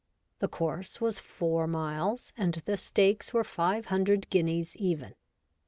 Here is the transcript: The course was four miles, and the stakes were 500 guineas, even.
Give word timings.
The 0.39 0.47
course 0.47 0.99
was 0.99 1.19
four 1.19 1.67
miles, 1.67 2.33
and 2.35 2.55
the 2.65 2.75
stakes 2.75 3.35
were 3.35 3.43
500 3.43 4.31
guineas, 4.31 4.75
even. 4.77 5.13